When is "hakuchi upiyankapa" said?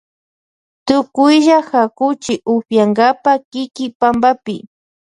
1.69-3.31